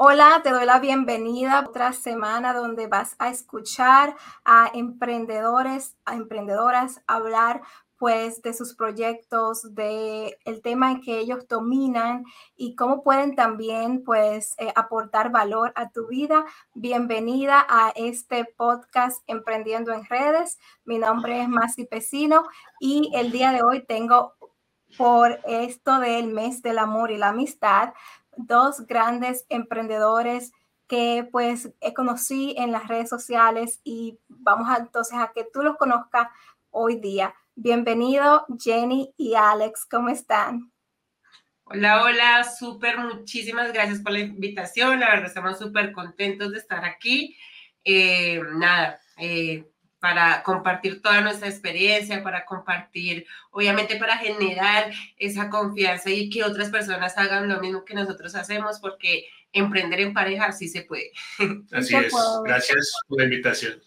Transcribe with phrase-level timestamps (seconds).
[0.00, 6.14] Hola, te doy la bienvenida a otra semana donde vas a escuchar a emprendedores, a
[6.14, 7.62] emprendedoras hablar
[7.96, 12.24] pues de sus proyectos, de el tema en que ellos dominan
[12.54, 16.44] y cómo pueden también pues eh, aportar valor a tu vida.
[16.74, 20.60] Bienvenida a este podcast Emprendiendo en Redes.
[20.84, 22.44] Mi nombre es Masi Pesino
[22.78, 24.34] y el día de hoy tengo
[24.96, 27.94] por esto del mes del amor y la amistad
[28.38, 30.52] dos grandes emprendedores
[30.86, 36.28] que pues conocí en las redes sociales y vamos entonces a que tú los conozcas
[36.70, 37.34] hoy día.
[37.56, 40.72] Bienvenido Jenny y Alex, ¿cómo están?
[41.64, 46.84] Hola, hola, súper, muchísimas gracias por la invitación, la verdad estamos súper contentos de estar
[46.84, 47.36] aquí.
[47.84, 49.68] Eh, nada, eh,
[50.00, 56.70] para compartir toda nuestra experiencia, para compartir, obviamente para generar esa confianza y que otras
[56.70, 61.10] personas hagan lo mismo que nosotros hacemos, porque emprender en pareja sí se puede.
[61.72, 62.12] Así es.
[62.44, 63.82] Gracias por la invitación.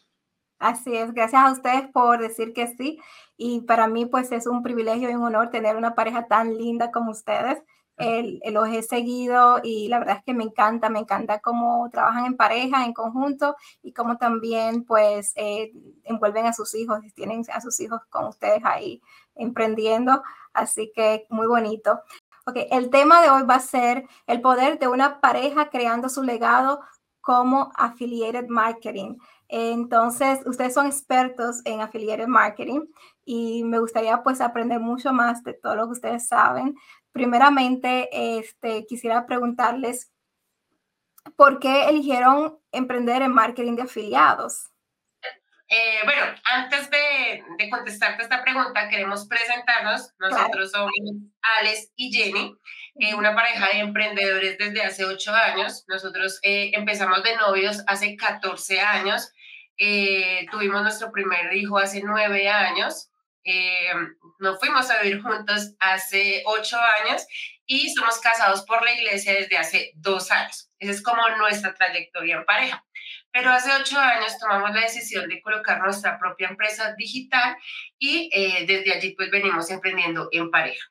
[0.60, 3.00] Así es, gracias a ustedes por decir que sí.
[3.36, 6.92] Y para mí, pues es un privilegio y un honor tener una pareja tan linda
[6.92, 7.58] como ustedes
[8.02, 12.26] el, los he seguido y la verdad es que me encanta, me encanta cómo trabajan
[12.26, 15.72] en pareja, en conjunto y cómo también pues eh,
[16.04, 19.02] envuelven a sus hijos tienen a sus hijos con ustedes ahí
[19.36, 20.24] emprendiendo.
[20.54, 22.02] Así que muy bonito.
[22.46, 26.24] Ok, el tema de hoy va a ser el poder de una pareja creando su
[26.24, 26.82] legado
[27.22, 29.18] como affiliated marketing.
[29.48, 32.88] Entonces, ustedes son expertos en affiliated marketing
[33.26, 36.76] y me gustaría pues aprender mucho más de todo lo que ustedes saben.
[37.12, 38.10] Primeramente,
[38.40, 40.12] este, quisiera preguntarles,
[41.36, 44.72] ¿por qué eligieron emprender en marketing de afiliados?
[45.68, 50.14] Eh, bueno, antes de, de, contestarte esta pregunta, queremos presentarnos.
[50.20, 50.92] Nosotros somos
[51.60, 52.58] Alex y Jenny,
[53.00, 55.86] eh, una pareja de emprendedores desde hace ocho años.
[55.88, 59.32] Nosotros eh, empezamos de novios hace 14 años.
[60.52, 63.11] tuvimos nuestro primer hijo hace nueve años
[63.44, 63.92] eh,
[64.40, 67.26] nos fuimos a vivir juntos hace ocho años
[67.66, 70.70] y somos casados por la iglesia desde hace dos años.
[70.80, 72.86] Esa es como nuestra trayectoria en pareja.
[73.32, 77.56] Pero hace ocho años tomamos la decisión de colocar nuestra propia empresa digital
[77.98, 80.86] y eh, desde allí pues venimos emprendiendo en pareja.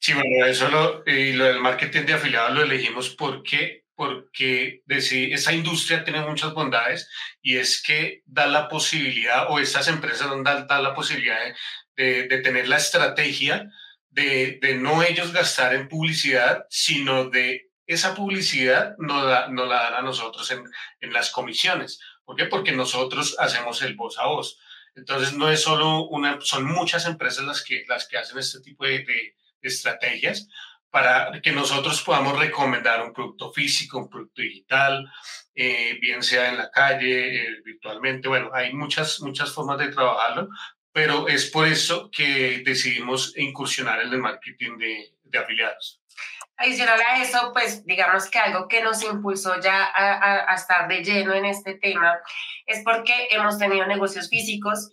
[0.00, 5.52] Sí, bueno, eso lo, y lo del marketing de afiliados lo elegimos porque porque esa
[5.52, 7.10] industria tiene muchas bondades
[7.42, 11.36] y es que da la posibilidad, o estas empresas dan, da la posibilidad
[11.96, 13.68] de, de, tener la estrategia
[14.10, 19.90] de, de, no ellos gastar en publicidad, sino de esa publicidad no, da, no la
[19.90, 20.62] dan a nosotros en,
[21.00, 21.98] en las comisiones.
[22.24, 22.44] ¿Por qué?
[22.44, 24.60] Porque nosotros hacemos el voz a voz.
[24.94, 28.84] Entonces no es solo una, son muchas empresas las que, las que hacen este tipo
[28.84, 30.46] de, de estrategias,
[30.90, 35.10] para que nosotros podamos recomendar un producto físico, un producto digital,
[35.54, 38.28] eh, bien sea en la calle, eh, virtualmente.
[38.28, 40.48] Bueno, hay muchas, muchas formas de trabajarlo,
[40.92, 46.00] pero es por eso que decidimos incursionar en el marketing de, de afiliados.
[46.56, 51.04] Adicional a eso, pues digamos que algo que nos impulsó ya a, a, estar de
[51.04, 52.18] lleno en este tema
[52.66, 54.90] es porque hemos tenido negocios físicos,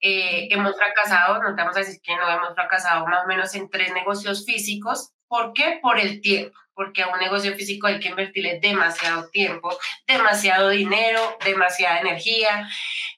[0.00, 3.52] eh, hemos fracasado, no te vamos a decir que no hemos fracasado más o menos
[3.56, 5.78] en tres negocios físicos ¿Por qué?
[5.82, 11.36] Por el tiempo, porque a un negocio físico hay que invertirle demasiado tiempo, demasiado dinero,
[11.44, 12.68] demasiada energía.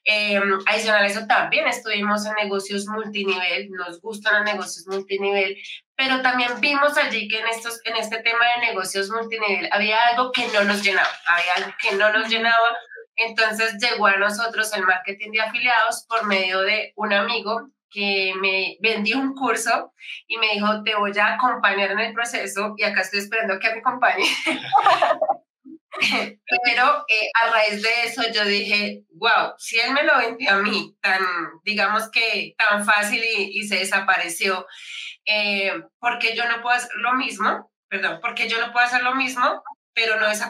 [0.03, 5.57] Eh, adicional a eso, también estuvimos en negocios multinivel, nos gustan los negocios multinivel,
[5.95, 10.31] pero también vimos allí que en, estos, en este tema de negocios multinivel había algo
[10.31, 12.77] que no nos llenaba, había algo que no nos llenaba.
[13.15, 18.77] Entonces llegó a nosotros el marketing de afiliados por medio de un amigo que me
[18.79, 19.93] vendió un curso
[20.27, 23.71] y me dijo, te voy a acompañar en el proceso y acá estoy esperando que
[23.71, 24.25] me acompañe.
[26.63, 30.57] Pero eh, a raíz de eso yo dije, wow, si él me lo vendió a
[30.57, 31.21] mí, tan,
[31.63, 34.65] digamos que tan fácil y, se desapareció,
[35.25, 39.15] eh, porque yo no puedo hacer lo mismo, perdón, porque yo no puedo hacer lo
[39.15, 39.63] mismo,
[39.93, 40.41] pero no es,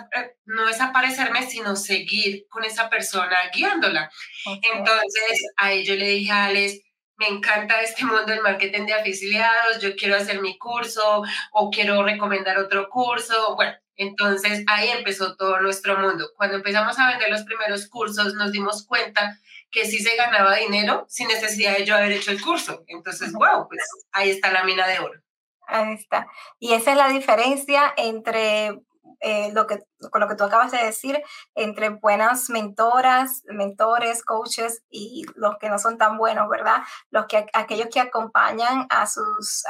[0.45, 4.11] no es aparecerme, sino seguir con esa persona guiándola.
[4.45, 6.79] Entonces, a ello le dije a Alex,
[7.21, 11.21] me encanta este mundo del marketing de afiliados, yo quiero hacer mi curso
[11.51, 13.55] o quiero recomendar otro curso.
[13.55, 16.31] Bueno, entonces ahí empezó todo nuestro mundo.
[16.35, 19.37] Cuando empezamos a vender los primeros cursos, nos dimos cuenta
[19.69, 22.83] que sí se ganaba dinero sin necesidad de yo haber hecho el curso.
[22.87, 23.83] Entonces, wow, pues
[24.13, 25.21] ahí está la mina de oro.
[25.67, 26.25] Ahí está.
[26.57, 28.81] Y esa es la diferencia entre
[29.21, 31.21] eh, lo que, con lo que tú acabas de decir,
[31.55, 36.81] entre buenas mentoras, mentores, coaches y los que no son tan buenos, ¿verdad?
[37.09, 39.63] Los que, aquellos que acompañan a sus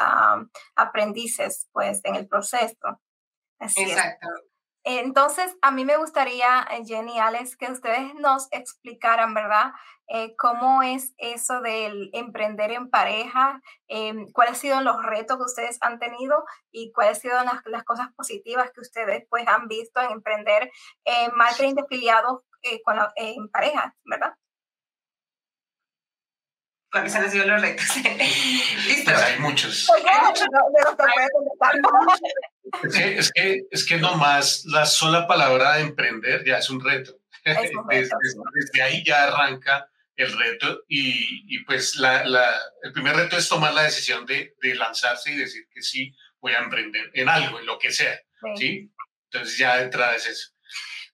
[0.75, 3.01] aprendices, pues, en el proceso.
[3.59, 4.27] Así Exacto.
[4.83, 9.73] Entonces, a mí me gustaría, eh, Jenny Alex, que ustedes nos explicaran, ¿verdad?
[10.07, 13.61] Eh, ¿Cómo es eso del emprender en pareja?
[13.87, 17.61] Eh, ¿Cuáles han sido los retos que ustedes han tenido y cuáles han sido las,
[17.65, 20.71] las cosas positivas que ustedes pues, han visto en emprender
[21.05, 22.41] en marketing de afiliados
[22.85, 24.35] con en pareja, ¿verdad?
[26.91, 27.85] ¿Cuáles han sido los retos?
[28.87, 29.11] Listo.
[29.11, 29.87] Pues hay muchos.
[32.83, 36.83] Es que, es, que, es que nomás la sola palabra de emprender ya es un
[36.83, 37.17] reto.
[37.45, 43.49] desde, ahí ya arranca el reto y, y pues la, la, el primer reto es
[43.49, 47.59] tomar la decisión de, de, lanzarse y decir que sí voy a emprender en algo,
[47.59, 48.19] en lo que sea.
[48.55, 48.91] ¿sí?
[49.31, 50.51] Entonces ya de entrada es eso.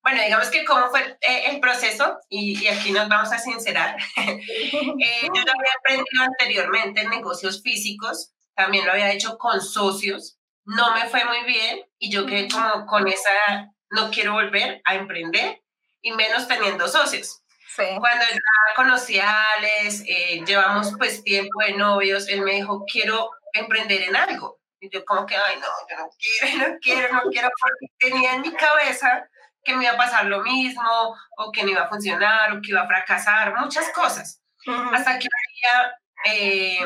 [0.07, 3.97] Bueno, digamos que cómo fue eh, el proceso, y, y, aquí nos vamos a sincerar.
[4.15, 10.37] eh, yo lo había aprendido anteriormente en negocios físicos, también lo había hecho con socios,
[10.63, 14.95] no me fue muy bien y yo quedé como con esa, no quiero volver a
[14.95, 15.61] emprender
[16.01, 17.43] y menos teniendo socios.
[17.75, 17.83] Sí.
[17.99, 23.29] Cuando ya conocí a Alex, eh, llevamos pues tiempo de novios, él me dijo, quiero
[23.51, 24.57] emprender en algo.
[24.79, 28.35] Y yo como que, ay, no, yo no quiero, no quiero, no quiero, porque tenía
[28.35, 29.29] en mi cabeza
[29.67, 32.71] que me iba a pasar lo mismo, o que no iba a funcionar, o que
[32.71, 34.41] iba a fracasar, muchas cosas.
[34.65, 36.85] Hasta que un día eh,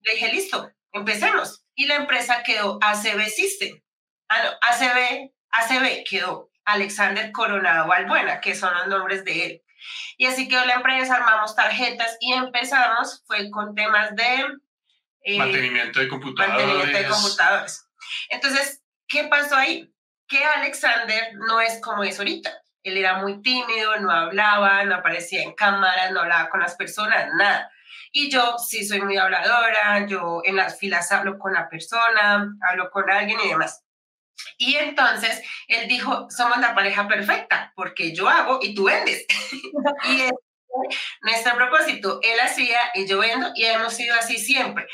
[0.00, 1.62] le dije, listo, empecemos.
[1.74, 3.80] Y la empresa quedó ACB System.
[4.28, 9.62] Ah, no, ACB, ACB quedó Alexander Coronado Valbuena, que son los nombres de él.
[10.16, 14.46] Y así quedó la empresa, armamos tarjetas y empezamos, fue con temas de...
[15.24, 16.66] Eh, mantenimiento de computadores.
[16.66, 17.86] Mantenimiento de computadores.
[18.30, 19.91] Entonces, ¿qué pasó ahí?
[20.32, 22.50] Que Alexander no es como es ahorita.
[22.82, 27.28] Él era muy tímido, no hablaba, no aparecía en cámara, no hablaba con las personas,
[27.36, 27.70] nada.
[28.10, 32.90] Y yo sí soy muy habladora, yo en las filas hablo con la persona, hablo
[32.90, 33.84] con alguien y demás.
[34.56, 39.26] Y entonces él dijo, somos la pareja perfecta, porque yo hago y tú vendes.
[40.08, 40.32] y es
[41.20, 44.86] nuestro propósito, él hacía y yo vendo y hemos sido así siempre.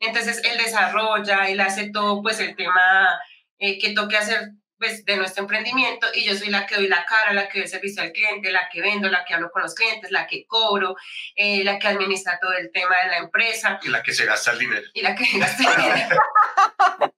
[0.00, 3.20] Entonces él desarrolla, él hace todo, pues el tema
[3.58, 7.04] eh, que toque hacer pues, de nuestro emprendimiento y yo soy la que doy la
[7.04, 9.62] cara, la que doy el servicio al cliente, la que vendo, la que hablo con
[9.62, 10.96] los clientes, la que cobro,
[11.34, 13.80] eh, la que administra todo el tema de la empresa.
[13.82, 14.86] Y la que se gasta el dinero.
[14.94, 16.16] Y la que gasta el dinero.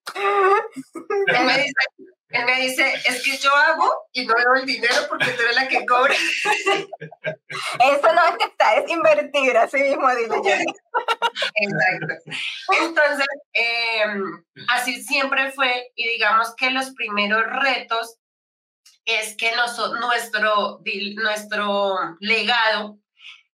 [1.27, 1.73] él, me dice,
[2.31, 5.57] él me dice, es que yo hago y no doy el dinero porque tú eres
[5.57, 6.15] la que cobra.
[6.45, 10.37] Eso no es que está, es invertir, así mismo dile
[11.55, 12.15] Exacto.
[12.83, 18.19] Entonces, em, así siempre fue y digamos que los primeros retos
[19.07, 19.95] es que nuestro,
[21.15, 22.99] nuestro legado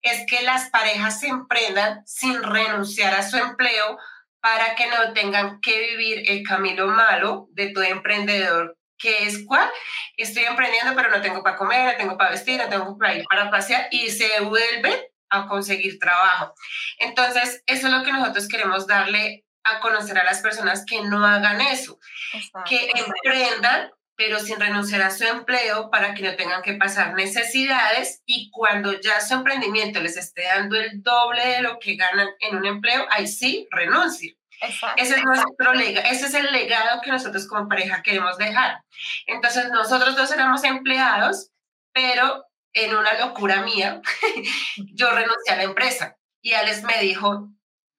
[0.01, 3.99] es que las parejas se emprendan sin renunciar a su empleo
[4.43, 9.69] para que no tengan que vivir el camino malo de todo emprendedor que es cuál,
[10.17, 13.25] estoy emprendiendo pero no tengo para comer, no tengo para vestir, no tengo para ir
[13.29, 16.53] para pasear y se vuelve a conseguir trabajo.
[16.99, 21.25] Entonces, eso es lo que nosotros queremos darle a conocer a las personas que no
[21.25, 21.99] hagan eso,
[22.65, 28.21] que emprendan pero sin renunciar a su empleo para que no tengan que pasar necesidades
[28.25, 32.57] y cuando ya su emprendimiento les esté dando el doble de lo que ganan en
[32.57, 34.35] un empleo, ahí sí renuncien.
[34.95, 38.81] Ese es nuestro legado, ese es el legado que nosotros como pareja queremos dejar.
[39.27, 41.51] Entonces, nosotros dos éramos empleados,
[41.91, 44.01] pero en una locura mía,
[44.93, 46.17] yo renuncié a la empresa.
[46.41, 47.49] Y Alex me dijo,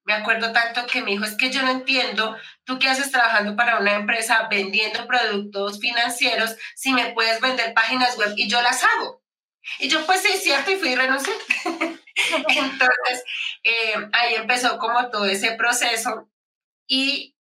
[0.04, 3.56] me acuerdo tanto que me dijo, es que yo no entiendo, tú qué haces trabajando
[3.56, 8.82] para una empresa vendiendo productos financieros, si me puedes vender páginas web y yo las
[8.84, 9.22] hago.
[9.78, 11.32] Y yo, pues sí, cierto, y fui y renuncié.
[11.64, 13.24] Entonces,
[13.64, 16.28] eh, ahí empezó como todo ese proceso
[16.86, 17.34] y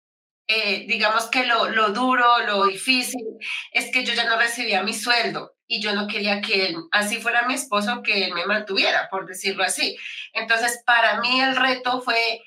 [0.48, 3.24] eh, digamos que lo, lo duro, lo difícil,
[3.72, 7.16] es que yo ya no recibía mi sueldo y yo no quería que él, así
[7.20, 9.96] fuera mi esposo, que él me mantuviera, por decirlo así.
[10.34, 12.42] Entonces, para mí el reto fue,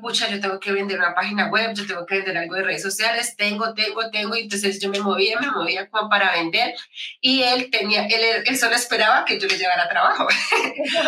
[0.00, 2.62] pues pucha, yo tengo que vender una página web, yo tengo que vender algo de
[2.62, 6.74] redes sociales, tengo, tengo, tengo, y entonces yo me movía, me movía como para vender,
[7.20, 10.28] y él tenía, él, él solo esperaba que yo le llevara trabajo.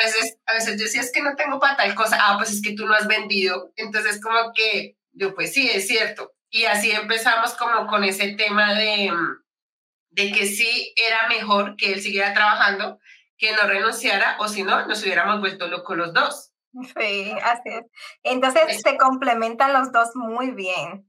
[0.00, 2.50] a veces, a veces yo decía, es que no tengo para tal cosa, ah, pues
[2.50, 6.32] es que tú no has vendido, entonces como que yo, pues sí, es cierto.
[6.50, 9.12] Y así empezamos como con ese tema de,
[10.10, 12.98] de que sí era mejor que él siguiera trabajando,
[13.36, 16.50] que no renunciara, o si no, nos hubiéramos vuelto locos los dos.
[16.94, 17.84] Sí, así es.
[18.22, 21.06] Entonces se complementan los dos muy bien.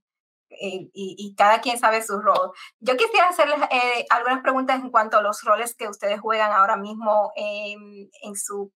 [0.53, 2.51] Y, y, cada quien sabe su rol.
[2.81, 6.75] Yo quisiera hacerles eh, algunas preguntas en cuanto a los roles que ustedes juegan ahora
[6.75, 8.69] mismo en, en su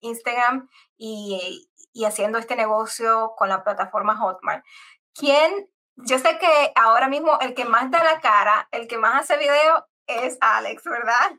[0.00, 0.68] Instagram
[0.98, 4.62] y, y, haciendo este negocio con la plataforma Hotmart.
[5.14, 9.22] ¿Quién yo sé que ahora mismo el que más da la cara, el que más
[9.22, 11.32] hace video es Alex, ¿verdad?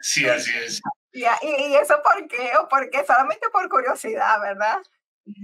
[0.00, 0.80] Sí, así es.
[1.12, 2.52] ¿Y, y eso por qué?
[2.60, 3.04] ¿O por qué?
[3.04, 4.78] Solamente por curiosidad, ¿verdad?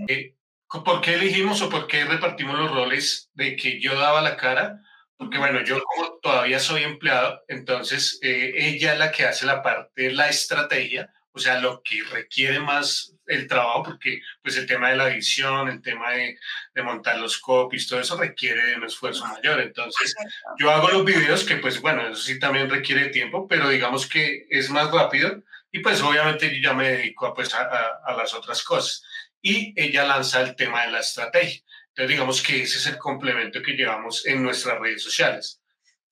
[0.09, 0.35] Eh,
[0.69, 4.81] ¿Por qué elegimos o por qué repartimos los roles de que yo daba la cara?
[5.17, 9.63] Porque bueno, yo como todavía soy empleado, entonces eh, ella es la que hace la
[9.63, 14.91] parte, la estrategia, o sea, lo que requiere más el trabajo, porque pues el tema
[14.91, 16.39] de la edición, el tema de,
[16.75, 19.61] de montar los copies, todo eso requiere de un esfuerzo mayor.
[19.61, 20.15] Entonces,
[20.59, 24.47] yo hago los videos que pues bueno, eso sí también requiere tiempo, pero digamos que
[24.51, 25.43] es más rápido
[25.77, 29.03] y pues obviamente yo ya me dedico a, pues, a, a las otras cosas.
[29.43, 31.61] Y ella lanza el tema de la estrategia.
[31.89, 35.61] Entonces, digamos que ese es el complemento que llevamos en nuestras redes sociales.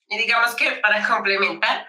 [0.07, 1.89] Y digamos que para complementar,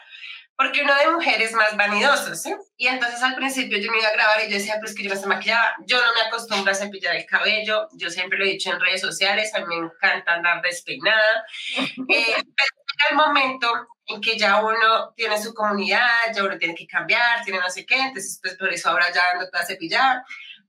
[0.56, 2.56] porque uno de mujeres más vanidoso, ¿sí?
[2.78, 5.14] Y entonces al principio yo me iba a grabar y yo decía, pues que yo
[5.14, 8.52] no se maquillaba, yo no me acostumbro a cepillar el cabello, yo siempre lo he
[8.52, 11.44] dicho en redes sociales, a mí me encanta andar despeinada,
[11.76, 16.76] eh, pero llega el momento en que ya uno tiene su comunidad, ya uno tiene
[16.76, 20.26] que cambiar, tiene no sé qué, entonces pues por eso ahora ya ando toda cepillada,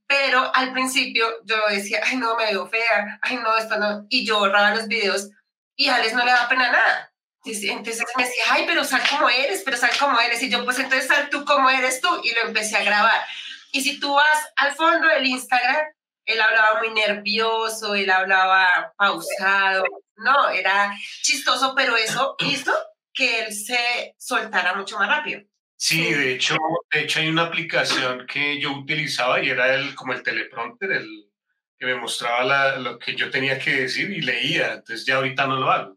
[0.07, 4.27] pero al principio yo decía, ay no, me veo fea, ay no, esto no, y
[4.27, 5.31] yo borraba los videos
[5.77, 7.13] y a Alex no le da pena nada
[7.47, 10.43] entonces me decía, ay, pero sal como eres, pero sal como eres.
[10.43, 12.09] Y yo, pues entonces sal tú como eres tú.
[12.25, 13.25] Y lo empecé a grabar.
[13.73, 15.87] Y si tú vas al fondo del Instagram,
[16.25, 19.85] él hablaba muy nervioso, él hablaba pausado.
[20.17, 20.93] No, era
[21.23, 22.73] chistoso, pero eso hizo
[23.13, 25.43] que él se soltara mucho más rápido.
[25.79, 26.57] Sí, de hecho,
[26.91, 31.31] de hecho hay una aplicación que yo utilizaba y era el, como el teleprompter, el
[31.79, 34.75] que me mostraba lo que yo tenía que decir y leía.
[34.75, 35.97] Entonces ya ahorita no lo hago.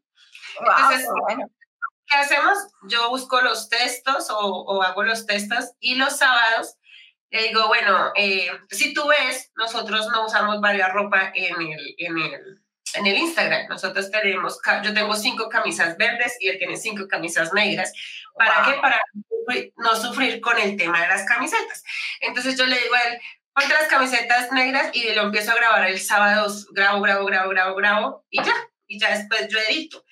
[0.59, 1.07] Entonces,
[2.07, 2.57] ¿qué hacemos?
[2.89, 6.75] Yo busco los textos o, hago los textos y los sábados
[7.31, 12.17] le digo, bueno, eh, si tú ves, nosotros no usamos varias ropa en el, en
[12.17, 12.61] el,
[12.95, 13.67] en el Instagram.
[13.67, 17.93] Nosotros tenemos, yo tengo cinco camisas verdes y él tiene cinco camisas negras.
[18.35, 18.79] ¿Para qué?
[18.81, 18.99] Para
[19.77, 21.83] no sufrir con el tema de las camisetas.
[22.21, 23.19] Entonces yo le digo a él,
[23.53, 27.75] ponte las camisetas negras y lo empiezo a grabar el sábado, grabo, grabo, grabo, grabo,
[27.75, 28.53] grabo y ya.
[28.87, 30.03] Y ya después yo edito.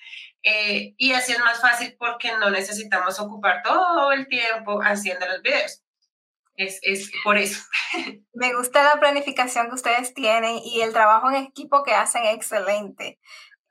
[0.42, 5.42] Eh, y así es más fácil porque no necesitamos ocupar todo el tiempo haciendo los
[5.42, 5.82] videos.
[6.58, 7.62] Es, es, por eso.
[8.34, 13.20] Me gusta la planificación que ustedes tienen y el trabajo en equipo que hacen excelente.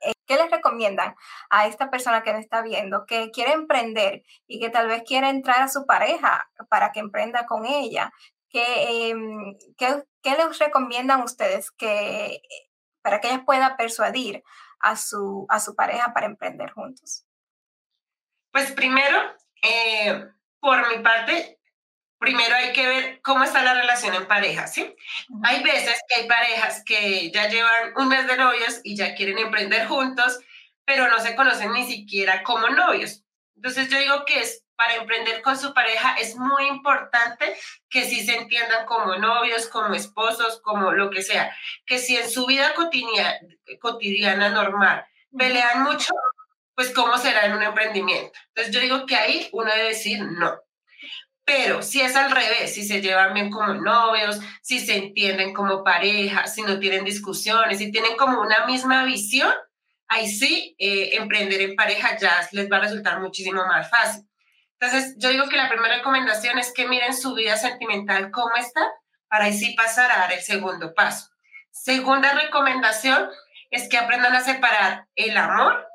[0.00, 1.14] Eh, ¿Qué les recomiendan
[1.50, 5.28] a esta persona que nos está viendo, que quiere emprender y que tal vez quiere
[5.28, 8.10] entrar a su pareja para que emprenda con ella?
[8.48, 12.40] ¿Qué, em, ¿qué, qué les recomiendan ustedes que,
[13.02, 14.42] para que ella pueda persuadir
[14.80, 17.26] a su, a su pareja para emprender juntos?
[18.50, 19.18] Pues primero,
[19.62, 20.24] eh,
[20.58, 21.57] por mi parte,
[22.18, 24.94] primero hay que ver cómo está la relación en pareja, ¿sí?
[25.44, 29.38] Hay veces que hay parejas que ya llevan un mes de novios y ya quieren
[29.38, 30.38] emprender juntos,
[30.84, 33.22] pero no se conocen ni siquiera como novios.
[33.56, 37.56] Entonces yo digo que es para emprender con su pareja es muy importante
[37.90, 41.52] que sí se entiendan como novios, como esposos, como lo que sea.
[41.84, 43.40] Que si en su vida cotidiana,
[43.80, 45.04] cotidiana normal
[45.36, 46.14] pelean mucho,
[46.76, 48.38] pues cómo será en un emprendimiento.
[48.48, 50.60] Entonces yo digo que ahí uno debe decir no.
[51.48, 55.82] Pero si es al revés, si se llevan bien como novios, si se entienden como
[55.82, 59.50] pareja, si no tienen discusiones, si tienen como una misma visión,
[60.08, 64.28] ahí sí, eh, emprender en pareja ya les va a resultar muchísimo más fácil.
[64.78, 68.86] Entonces, yo digo que la primera recomendación es que miren su vida sentimental cómo está,
[69.28, 71.30] para así pasar a dar el segundo paso.
[71.70, 73.30] Segunda recomendación
[73.70, 75.86] es que aprendan a separar el amor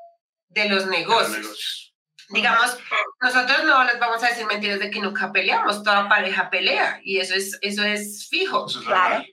[0.48, 1.83] de los negocios.
[2.30, 2.78] Digamos,
[3.20, 7.18] nosotros no les vamos a decir mentiras de que nunca peleamos, toda pareja pelea y
[7.18, 8.66] eso es, eso es fijo.
[8.84, 9.24] claro.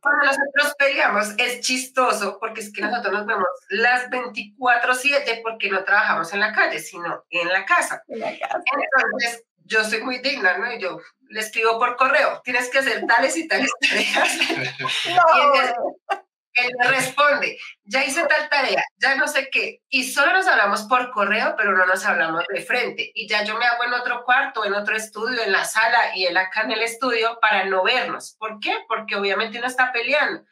[0.00, 5.84] cuando nosotros peleamos es chistoso porque es que nosotros nos vemos las 24/7 porque no
[5.84, 8.02] trabajamos en la calle, sino en la casa.
[8.08, 10.72] Entonces, yo soy muy digna, ¿no?
[10.72, 14.38] Y yo le escribo por correo, tienes que hacer tales y tales tareas.
[15.16, 16.22] no
[16.56, 20.82] él me responde, ya hice tal tarea, ya no sé qué, y solo nos hablamos
[20.84, 23.12] por correo, pero no nos hablamos de frente.
[23.14, 26.24] Y ya yo me hago en otro cuarto, en otro estudio, en la sala y
[26.24, 28.36] él acá en el estudio para no vernos.
[28.38, 28.74] ¿Por qué?
[28.88, 30.44] Porque obviamente uno está peleando.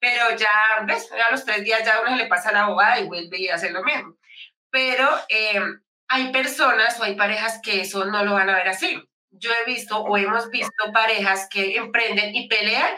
[0.00, 0.50] Pero ya,
[0.86, 1.08] ¿ves?
[1.12, 3.70] A los tres días ya uno se le pasa la abogada y vuelve y hace
[3.70, 4.16] lo mismo.
[4.70, 5.60] Pero eh,
[6.08, 9.00] hay personas o hay parejas que eso no lo van a ver así.
[9.30, 12.94] Yo he visto o hemos visto parejas que emprenden y pelean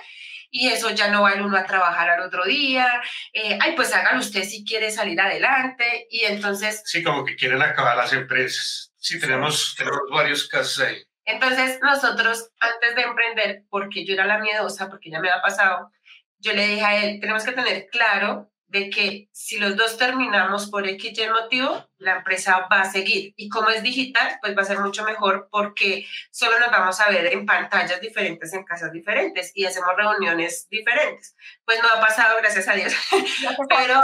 [0.51, 3.95] y eso ya no va el uno a trabajar al otro día, eh, ay, pues
[3.95, 6.83] hágalo usted si quiere salir adelante, y entonces...
[6.85, 8.93] Sí, como que quieren acabar las empresas.
[8.97, 11.03] Sí, tenemos, tenemos varios casos ahí.
[11.25, 15.91] Entonces, nosotros, antes de emprender, porque yo era la miedosa, porque ya me había pasado,
[16.39, 20.69] yo le dije a él, tenemos que tener claro de que si los dos terminamos
[20.69, 23.33] por X y motivo, la empresa va a seguir.
[23.37, 27.09] Y como es digital, pues va a ser mucho mejor porque solo nos vamos a
[27.09, 31.37] ver en pantallas diferentes, en casas diferentes y hacemos reuniones diferentes.
[31.65, 32.93] Pues no ha pasado, gracias a Dios.
[33.69, 34.03] Pero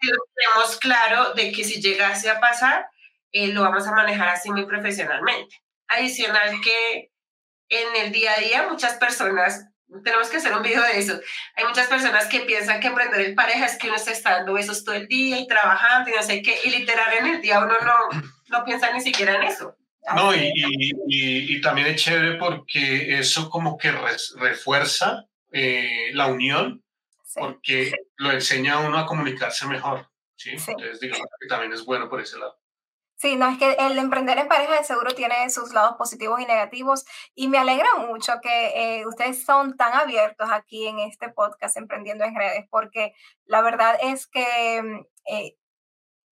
[0.00, 2.88] tenemos claro de que si llegase a pasar,
[3.32, 5.56] eh, lo vamos a manejar así muy profesionalmente.
[5.86, 7.12] Adicional que
[7.68, 9.68] en el día a día muchas personas
[10.04, 11.18] tenemos que hacer un video de eso.
[11.56, 14.54] Hay muchas personas que piensan que emprender en pareja es que uno se está dando
[14.54, 17.60] besos todo el día y trabajando y no sé qué, y literal en el día
[17.60, 19.76] uno no, no piensa ni siquiera en eso.
[20.14, 26.82] No, y, y, y, también es chévere porque eso como que refuerza eh, la unión,
[27.34, 30.08] porque lo enseña a uno a comunicarse mejor.
[30.36, 30.50] ¿sí?
[30.52, 32.57] Entonces, digamos que también es bueno por ese lado.
[33.20, 36.46] Sí, no, es que el emprender en pareja de seguro tiene sus lados positivos y
[36.46, 41.76] negativos y me alegra mucho que eh, ustedes son tan abiertos aquí en este podcast
[41.76, 45.56] Emprendiendo en Redes porque la verdad es que mm, eh,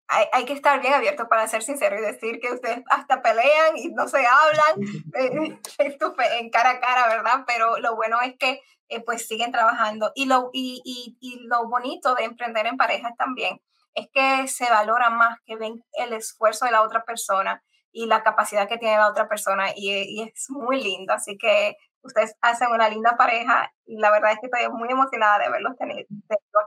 [0.07, 3.77] hay, hay, que estar bien abierto para ser sincero y decir que ustedes hasta pelean
[3.77, 4.77] y no se hablan
[5.19, 5.59] eh,
[6.39, 7.43] en cara a cara, ¿verdad?
[7.49, 8.63] Pero lo bueno es que
[9.05, 13.61] pues siguen trabajando y lo, y, y, y lo bonito de emprender en pareja también
[13.97, 18.23] es que se valora más, que ven el esfuerzo de la otra persona y la
[18.23, 21.15] capacidad que tiene la otra persona y, es muy lindo.
[21.15, 25.39] Así que ustedes hacen una linda pareja y la verdad es que estoy muy emocionada
[25.39, 26.07] de verlos tenido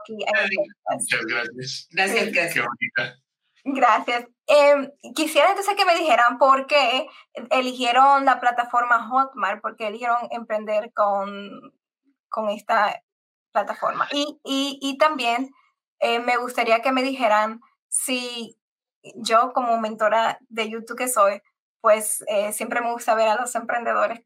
[0.00, 0.18] aquí.
[0.90, 1.88] Muchas gracias.
[1.92, 2.66] Gracias, gracias.
[3.62, 4.26] Gracias.
[4.48, 7.06] Em, quisiera entonces que me dijeran por qué
[7.50, 11.72] eligieron la plataforma Hotmart, por qué eligieron emprender con,
[12.28, 13.00] con esta
[13.52, 14.08] plataforma.
[14.10, 15.52] Y, y, y también
[16.00, 18.58] eh, me gustaría que me dijeran si
[19.16, 21.42] yo como mentora de YouTube que soy,
[21.80, 24.20] pues eh, siempre me gusta ver a los emprendedores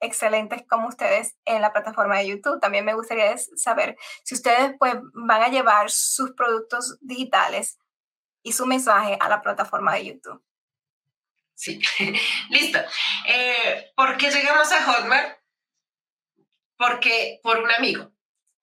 [0.00, 2.60] excelentes como ustedes en la plataforma de YouTube.
[2.60, 7.78] También me gustaría saber si ustedes pues van a llevar sus productos digitales
[8.42, 10.42] y su mensaje a la plataforma de YouTube.
[11.54, 11.80] Sí,
[12.50, 12.78] listo.
[13.26, 15.38] Eh, ¿Por qué llegamos a Hotmart?
[16.78, 18.10] Porque por un amigo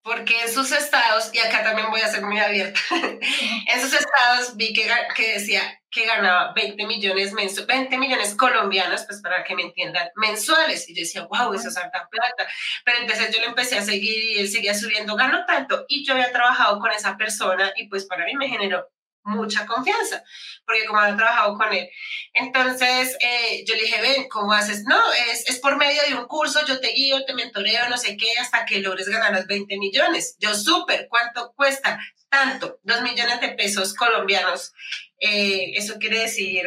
[0.07, 4.55] porque en sus estados, y acá también voy a ser muy abierta, en sus estados
[4.55, 9.63] vi que, que decía que ganaba 20 millones, 20 millones colombianos, pues para que me
[9.63, 10.87] entiendan, mensuales.
[10.89, 12.47] Y yo decía, wow, eso es alta plata.
[12.85, 15.85] Pero entonces yo le empecé a seguir y él seguía subiendo, gano tanto.
[15.87, 18.87] Y yo había trabajado con esa persona y pues para mí me generó
[19.27, 20.23] mucha confianza,
[20.65, 21.89] porque como había trabajado con él.
[22.33, 24.83] Entonces eh, yo le dije, ven, ¿cómo haces?
[24.85, 24.99] No,
[25.31, 28.27] es, es por medio de un curso, yo te guío, te mentoreo, no sé qué,
[28.39, 30.37] hasta que logres ganar los 20 millones.
[30.39, 31.99] Yo súper, ¿cuánto cuesta?
[32.29, 34.73] Tanto, dos millones de pesos colombianos.
[35.19, 36.63] Eh, eso quiere decir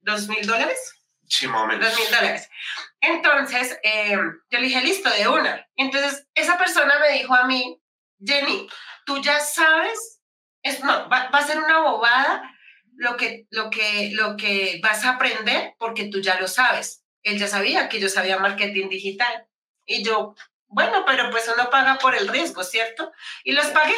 [0.00, 0.94] dos mil dólares.
[1.28, 2.48] Sí, más Dos mil dólares.
[3.00, 4.16] Entonces, eh,
[4.50, 5.66] yo le dije, listo, de una.
[5.76, 7.80] Entonces, esa persona me dijo a mí,
[8.24, 8.68] Jenny,
[9.04, 10.15] tú ya sabes
[10.66, 12.42] es, no, va, a ser una bobada
[12.94, 17.04] lo que, lo, que, lo que vas a aprender porque tú ya lo sabes.
[17.22, 19.46] Él ya sabía que yo sabía marketing digital.
[19.84, 20.34] Y yo,
[20.66, 23.12] bueno, pero pues uno paga por el riesgo, ¿cierto?
[23.44, 23.94] Y los pagué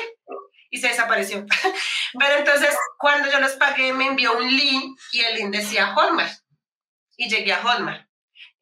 [0.70, 1.46] y se desapareció.
[2.18, 6.32] pero entonces, cuando yo los pagué, me envió un link y el link decía Hotmart.
[7.16, 8.07] Y llegué a Hotmart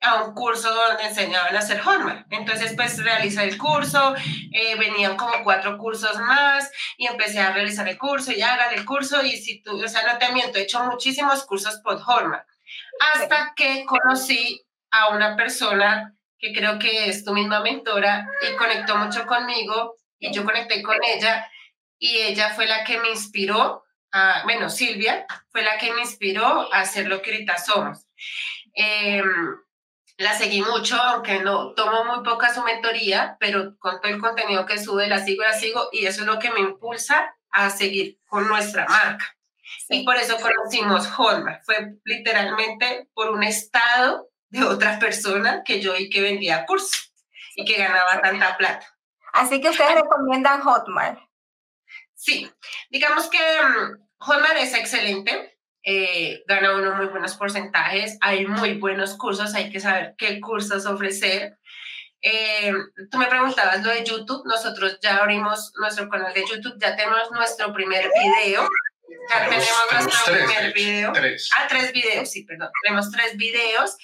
[0.01, 2.27] a un curso donde enseñaban a hacer Hotmart.
[2.31, 4.15] Entonces, pues realicé el curso,
[4.53, 8.85] eh, venían como cuatro cursos más y empecé a realizar el curso y hagan el
[8.85, 12.47] curso y si tú, o sea, no te miento, he hecho muchísimos cursos por Hotmart.
[13.15, 18.97] Hasta que conocí a una persona que creo que es tu misma mentora y conectó
[18.97, 21.49] mucho conmigo y yo conecté con ella
[21.99, 26.73] y ella fue la que me inspiró, a, bueno, Silvia fue la que me inspiró
[26.73, 28.07] a hacer lo que ahorita somos.
[28.75, 29.23] Eh,
[30.19, 34.65] la seguí mucho, aunque no tomo muy poca su mentoría, pero con todo el contenido
[34.65, 38.19] que sube, la sigo, la sigo, y eso es lo que me impulsa a seguir
[38.27, 39.37] con nuestra marca.
[39.89, 41.65] Y por eso conocimos Hotmart.
[41.65, 47.13] Fue literalmente por un estado de otra persona que yo y que vendía cursos
[47.55, 48.87] y que ganaba tanta plata.
[49.33, 51.19] Así que ustedes recomiendan Hotmart.
[52.15, 52.51] Sí,
[52.91, 55.56] digamos que mm, Hotmart es excelente
[55.89, 60.85] eh, gana uno muy buenos porcentajes, hay muy buenos cursos, hay que saber qué cursos
[60.85, 61.59] ofrecer.
[62.21, 62.73] Eh,
[63.09, 67.31] tú me preguntabas lo de YouTube, nosotros ya abrimos nuestro canal de YouTube, ya tenemos
[67.31, 68.69] nuestro primer video.
[69.31, 71.13] Ya tenemos, nuestro primer video.
[71.57, 72.69] Ah, tres videos, sí, perdón.
[72.83, 73.97] Tenemos tres videos.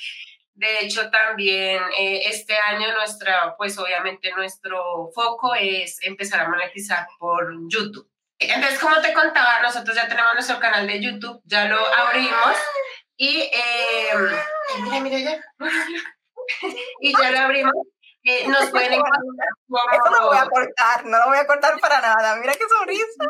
[0.55, 7.09] De hecho, también eh, este año nuestra, pues obviamente nuestro foco es empezar a monetizar
[7.19, 8.12] por YouTube.
[8.51, 12.57] Entonces, como te contaba, nosotros ya tenemos nuestro canal de YouTube, ya lo abrimos
[13.17, 14.11] y, eh,
[14.83, 15.41] mira, mira ya,
[17.01, 17.73] y ya lo abrimos
[18.25, 19.49] Eh, nos pueden encontrar
[19.93, 22.37] Eso no lo voy a cortar, no lo voy a cortar para nada.
[22.37, 23.25] Mira qué sonrisa.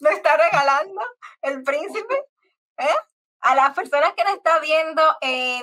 [0.00, 1.00] Me está regalando
[1.42, 2.14] el príncipe.
[2.78, 2.96] ¿eh?
[3.44, 5.62] A las personas que nos está viendo en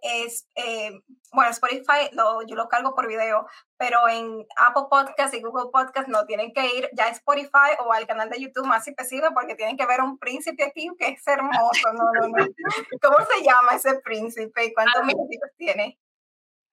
[0.00, 0.98] es, eh,
[1.30, 6.08] bueno, Spotify lo, yo lo cargo por video, pero en Apple Podcast y Google Podcast
[6.08, 9.56] no tienen que ir ya a Spotify o al canal de YouTube más específico porque
[9.56, 11.92] tienen que ver un príncipe aquí que es hermoso.
[11.92, 12.46] No, no, no.
[13.02, 15.98] ¿Cómo se llama ese príncipe y cuántos minutos tiene?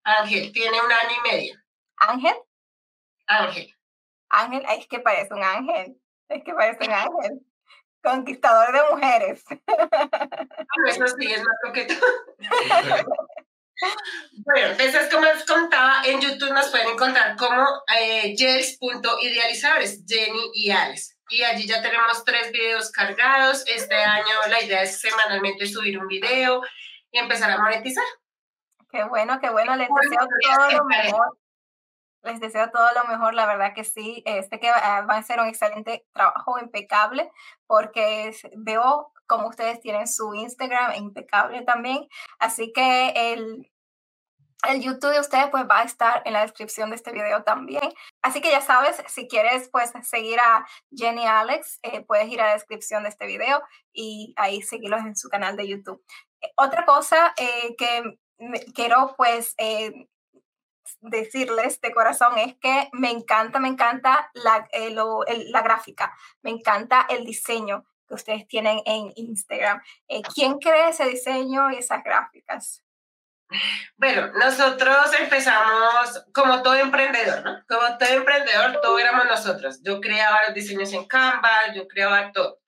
[0.05, 1.55] Ángel, tiene un año y medio.
[1.97, 2.35] ¿Ángel?
[3.27, 3.75] Ángel.
[4.29, 6.01] Ángel, es que parece un ángel.
[6.29, 7.45] Es que parece un ángel.
[8.05, 9.43] Conquistador de mujeres.
[10.87, 11.93] Eso sí, es más coqueto.
[14.31, 17.61] Bueno, entonces como les contaba, en YouTube nos pueden encontrar como
[17.99, 21.17] eh, gels.idealizadores, Jenny y Alex.
[21.29, 23.65] Y allí ya tenemos tres videos cargados.
[23.67, 26.61] Este año la idea es semanalmente subir un video
[27.11, 28.05] y empezar a monetizar.
[28.89, 29.75] Qué bueno, qué bueno.
[29.75, 31.37] Les deseo todo lo mejor.
[32.25, 34.23] Les deseo todo lo mejor, la verdad que sí.
[34.25, 37.31] Este que va a ser un excelente trabajo, impecable,
[37.67, 42.07] porque veo como ustedes tienen su Instagram impecable también.
[42.39, 43.71] Así que el,
[44.67, 47.93] el YouTube de ustedes pues va a estar en la descripción de este video también.
[48.21, 52.47] Así que ya sabes, si quieres pues seguir a Jenny Alex, eh, puedes ir a
[52.47, 53.61] la descripción de este video
[53.93, 56.03] y ahí seguirlos en su canal de YouTube.
[56.41, 58.03] Eh, otra cosa eh, que
[58.73, 59.55] quiero pues
[61.01, 67.25] decirles de corazón es que me encanta, me encanta la, la gráfica, me encanta el
[67.25, 69.81] diseño que ustedes tienen en Instagram.
[70.07, 72.81] Eh, ¿Quién crea ese diseño y esas gráficas?
[73.97, 77.63] Bueno, nosotros empezamos como todo emprendedor, ¿no?
[77.67, 79.81] Como todo emprendedor, todo éramos nosotros.
[79.83, 82.59] Yo creaba los diseños en Canva, yo creaba todo.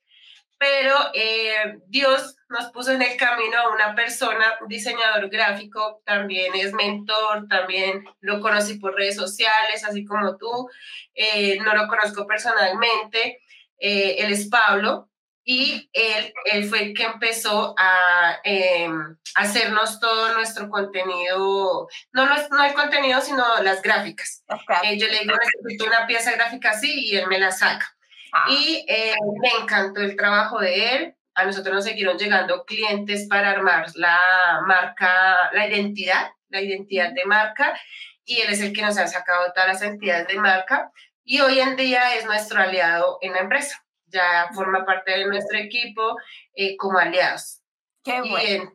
[0.60, 6.56] Pero eh, Dios nos puso en el camino a una persona, un diseñador gráfico, también
[6.56, 10.70] es mentor, también lo conocí por redes sociales, así como tú.
[11.13, 13.41] Eh, no lo conozco personalmente.
[13.80, 15.10] él es Pablo,
[15.50, 18.89] y él, él fue el que empezó a eh,
[19.36, 24.43] hacernos todo nuestro contenido, no, no el contenido, sino las gráficas.
[24.84, 27.96] Eh, yo le digo, necesito una pieza gráfica así y él me la saca.
[28.33, 28.47] Ah.
[28.49, 31.15] Y eh, me encantó el trabajo de él.
[31.35, 34.17] A nosotros nos siguieron llegando clientes para armar la
[34.65, 37.79] marca, la identidad, la identidad de marca.
[38.25, 40.91] Y él es el que nos ha sacado todas las entidades de marca.
[41.23, 45.57] Y hoy en día es nuestro aliado en la empresa ya forma parte de nuestro
[45.57, 46.17] equipo
[46.55, 47.61] eh, como aliados.
[48.03, 48.71] Qué bueno.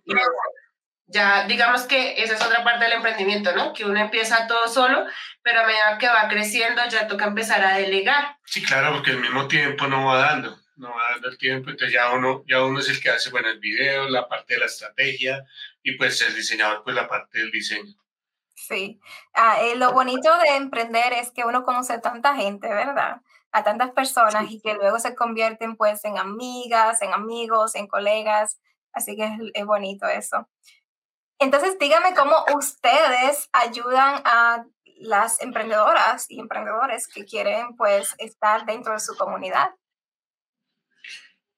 [1.12, 3.72] Ya digamos que esa es otra parte del emprendimiento, ¿no?
[3.72, 5.04] Que uno empieza todo solo,
[5.42, 8.36] pero a medida que va creciendo ya toca empezar a delegar.
[8.44, 11.94] Sí, claro, porque el mismo tiempo no va dando, no va dando el tiempo, entonces
[11.94, 14.66] ya uno, ya uno es el que hace, bueno, el video, la parte de la
[14.66, 15.44] estrategia
[15.82, 17.94] y pues el diseñador, pues la parte del diseño.
[18.54, 19.00] Sí,
[19.34, 23.20] ah, eh, lo bonito de emprender es que uno conoce tanta gente, ¿verdad?
[23.52, 28.58] a tantas personas y que luego se convierten pues en amigas, en amigos, en colegas.
[28.92, 30.48] Así que es, bonito eso.
[31.42, 34.64] Entonces, dígame cómo ustedes ayudan a
[34.98, 39.70] las emprendedoras y emprendedores que quieren pues estar dentro de su comunidad.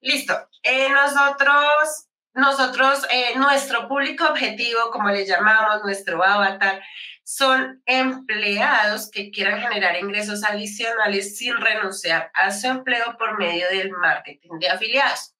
[0.00, 0.48] Listo.
[0.62, 6.82] Eh, nosotros, nosotros, eh, nuestro público objetivo, como le llamamos, nuestro avatar,
[7.22, 13.90] son empleados que quieran generar ingresos adicionales sin renunciar a su empleo por medio del
[13.90, 15.34] marketing de afiliados.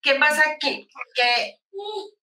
[0.00, 0.88] ¿Qué pasa aquí?
[1.14, 1.58] Que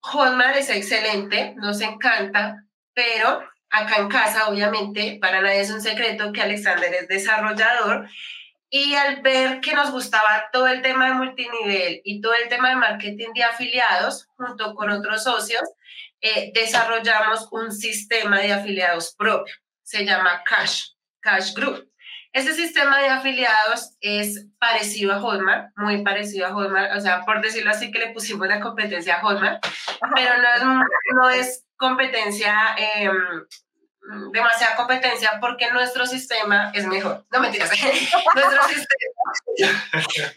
[0.02, 2.64] Hotmart es excelente, nos encanta,
[2.94, 8.08] pero acá en casa, obviamente, para nadie es un secreto que Alexander es desarrollador
[8.70, 12.70] y al ver que nos gustaba todo el tema de multinivel y todo el tema
[12.70, 15.64] de marketing de afiliados, junto con otros socios,
[16.22, 19.54] eh, desarrollamos un sistema de afiliados propio.
[19.84, 20.90] Se llama Cash,
[21.22, 21.90] Cash Group.
[22.36, 27.40] Ese sistema de afiliados es parecido a Hotmart, muy parecido a Hotmart, o sea, por
[27.40, 29.66] decirlo así que le pusimos la competencia a Hotmart,
[30.14, 30.64] pero no es,
[31.14, 33.10] no es competencia, eh,
[34.34, 37.26] demasiada competencia porque nuestro sistema es mejor.
[37.32, 37.70] No mentiras,
[38.36, 39.84] nuestro sistema,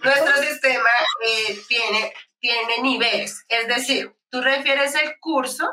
[0.04, 0.90] nuestro sistema
[1.26, 5.68] eh, tiene, tiene niveles, es decir, tú refieres el curso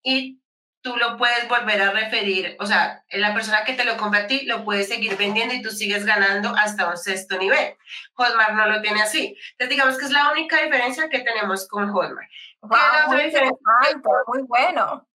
[0.00, 0.40] y
[0.86, 4.26] tú lo puedes volver a referir, o sea, la persona que te lo compra a
[4.28, 7.76] ti lo puedes seguir vendiendo y tú sigues ganando hasta un sexto nivel.
[8.14, 9.36] Hotmart no lo tiene así.
[9.50, 12.30] Entonces, digamos que es la única diferencia que tenemos con Hotmart.
[12.60, 13.32] Wow, muy,
[14.28, 15.08] muy bueno.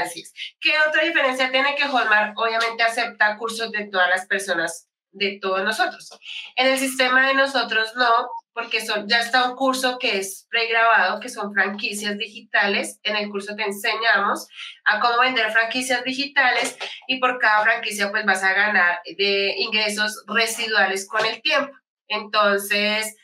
[0.00, 0.32] Así es.
[0.60, 2.38] ¿Qué otra diferencia tiene que Hotmart?
[2.38, 4.85] Obviamente acepta cursos de todas las personas
[5.16, 6.10] de todos nosotros.
[6.56, 11.20] En el sistema de nosotros no, porque son, ya está un curso que es pregrabado,
[11.20, 13.00] que son franquicias digitales.
[13.02, 14.48] En el curso te enseñamos
[14.84, 16.76] a cómo vender franquicias digitales
[17.06, 21.72] y por cada franquicia pues vas a ganar de ingresos residuales con el tiempo.
[22.08, 23.16] Entonces,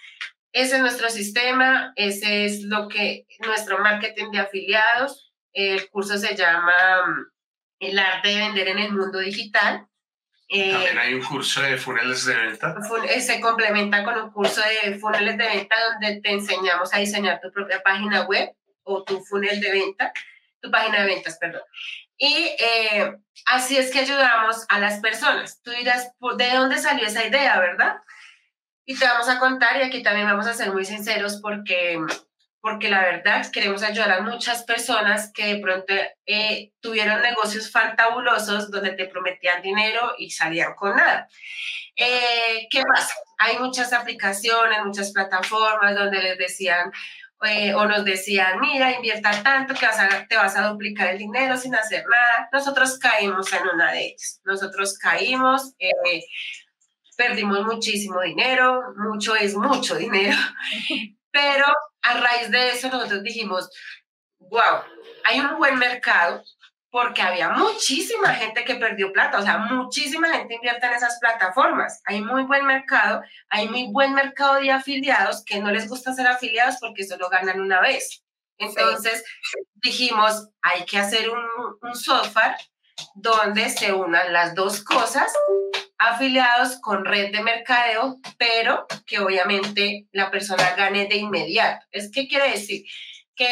[0.52, 5.32] ese es nuestro sistema, ese es lo que nuestro marketing de afiliados.
[5.54, 6.72] El curso se llama
[7.06, 7.26] mm,
[7.80, 9.86] El arte de vender en el mundo digital.
[10.52, 12.76] También eh, hay un curso de funnels de venta.
[13.08, 17.40] Eh, se complementa con un curso de funnels de venta donde te enseñamos a diseñar
[17.40, 20.12] tu propia página web o tu funnel de venta,
[20.60, 21.62] tu página de ventas, perdón.
[22.18, 25.62] Y eh, así es que ayudamos a las personas.
[25.62, 27.96] Tú dirás, ¿de dónde salió esa idea, verdad?
[28.84, 31.98] Y te vamos a contar, y aquí también vamos a ser muy sinceros porque,
[32.62, 35.92] porque la verdad queremos ayudar a muchas personas que de pronto
[36.24, 41.28] eh, tuvieron negocios fantabulosos donde te prometían dinero y salían con nada.
[41.96, 43.14] Eh, ¿Qué pasa?
[43.38, 46.92] Hay muchas aplicaciones, muchas plataformas donde les decían
[47.44, 51.18] eh, o nos decían, mira, invierta tanto que vas a, te vas a duplicar el
[51.18, 52.48] dinero sin hacer nada.
[52.52, 54.40] Nosotros caímos en una de ellas.
[54.44, 55.74] Nosotros caímos,
[57.16, 60.38] perdimos muchísimo dinero, mucho es mucho dinero,
[61.32, 61.66] pero
[62.02, 63.70] a raíz de eso nosotros dijimos,
[64.38, 64.82] wow,
[65.24, 66.42] hay un buen mercado
[66.90, 72.02] porque había muchísima gente que perdió plata, o sea, muchísima gente invierte en esas plataformas.
[72.04, 76.26] Hay muy buen mercado, hay muy buen mercado de afiliados que no les gusta ser
[76.26, 78.22] afiliados porque solo ganan una vez.
[78.58, 79.24] Entonces
[79.76, 81.42] dijimos, hay que hacer un,
[81.80, 82.56] un software
[83.14, 85.32] donde se unan las dos cosas
[86.10, 91.86] afiliados con red de mercadeo, pero que obviamente la persona gane de inmediato.
[91.90, 92.84] ¿Es qué quiere decir?
[93.34, 93.48] Que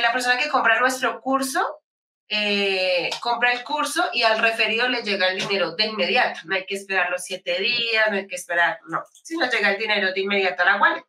[0.00, 1.80] la persona que compra nuestro curso
[2.28, 6.40] eh, compra el curso y al referido le llega el dinero de inmediato.
[6.44, 9.78] No hay que esperar los siete días, no hay que esperar, no, sino llega el
[9.78, 11.04] dinero de inmediato a la wallet.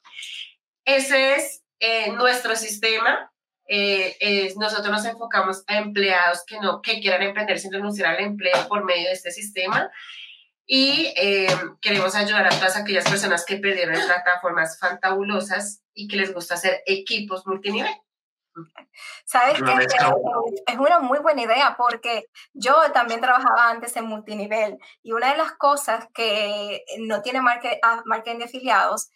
[0.84, 3.32] Ese es eh, nuestro sistema.
[3.68, 8.68] Eh, nosotros nos enfocamos a empleados que no que quieran emprender sin renunciar al empleo
[8.68, 9.90] por medio de este sistema
[10.66, 11.48] y eh,
[11.82, 16.82] queremos ayudar a todas aquellas personas que perdieron plataformas fantabulosas y que les gusta hacer
[16.86, 17.94] equipos multinivel.
[19.26, 19.72] Sabes que
[20.66, 25.38] es una muy buena idea porque yo también trabajaba antes en multinivel y una de
[25.38, 27.40] las cosas que no tiene
[27.84, 29.10] ah, marketing de afiliados,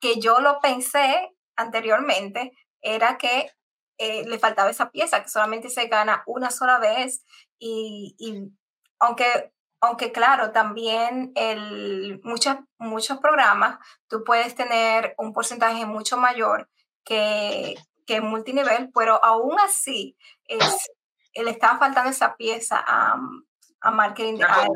[0.00, 3.50] que yo lo pensé anteriormente, era que
[3.98, 7.24] eh, le faltaba esa pieza, que solamente se gana una sola vez
[7.58, 8.50] y, y
[8.98, 16.68] aunque aunque claro, también el, muchos, muchos programas tú puedes tener un porcentaje mucho mayor
[17.04, 17.74] que,
[18.06, 20.88] que multinivel, pero aún así es,
[21.34, 23.16] le estaba faltando esa pieza a,
[23.80, 24.66] a marketing, a,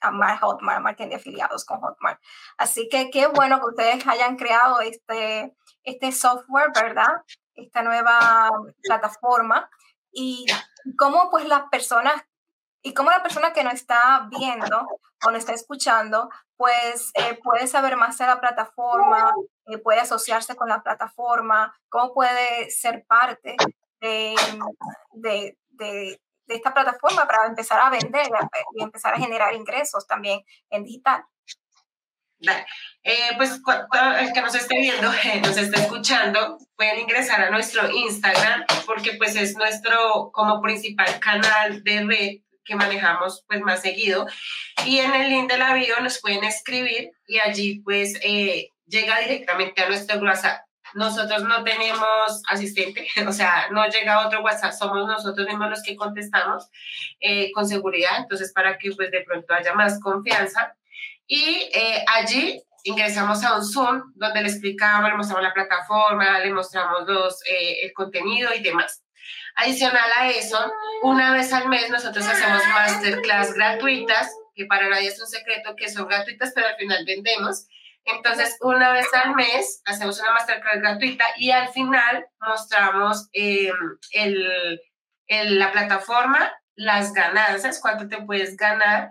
[0.00, 2.20] a, Hotmart, marketing de afiliados con Hotmart.
[2.56, 7.22] Así que qué bueno que ustedes hayan creado este, este software, ¿verdad?
[7.54, 8.50] Esta nueva
[8.82, 9.68] plataforma
[10.12, 10.46] y
[10.96, 12.22] cómo pues las personas
[12.86, 14.86] y cómo la persona que no está viendo
[15.24, 19.34] o no está escuchando, pues eh, puede saber más de la plataforma,
[19.66, 23.56] eh, puede asociarse con la plataforma, cómo puede ser parte
[24.00, 24.36] de,
[25.14, 28.28] de, de, esta plataforma para empezar a vender
[28.76, 31.24] y empezar a generar ingresos también en digital.
[33.02, 33.60] Eh, pues
[34.20, 35.10] el que nos esté viendo,
[35.42, 41.82] nos esté escuchando, pueden ingresar a nuestro Instagram porque pues es nuestro como principal canal
[41.82, 44.26] de red que manejamos pues más seguido.
[44.84, 49.20] Y en el link de la bio nos pueden escribir y allí pues eh, llega
[49.20, 50.62] directamente a nuestro WhatsApp.
[50.94, 55.96] Nosotros no tenemos asistente, o sea, no llega otro WhatsApp, somos nosotros mismos los que
[55.96, 56.68] contestamos
[57.20, 60.76] eh, con seguridad, entonces para que pues de pronto haya más confianza.
[61.26, 66.52] Y eh, allí ingresamos a un Zoom donde le explicamos, le mostramos la plataforma, le
[66.52, 69.05] mostramos los, el contenido y demás.
[69.56, 70.58] Adicional a eso,
[71.02, 75.90] una vez al mes nosotros hacemos masterclass gratuitas, que para nadie es un secreto que
[75.90, 77.66] son gratuitas, pero al final vendemos.
[78.04, 83.74] Entonces, una vez al mes hacemos una masterclass gratuita y al final mostramos em,
[84.12, 84.80] el,
[85.26, 89.10] el, la plataforma, las ganancias, cuánto te puedes ganar